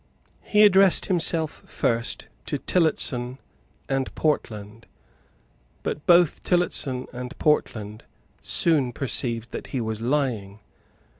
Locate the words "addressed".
0.63-1.05